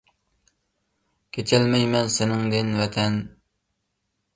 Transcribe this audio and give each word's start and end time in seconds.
كېچەلمەيمەن 1.39 2.13
سېنىڭدىن 2.17 2.77
ۋەتەن! 2.83 3.25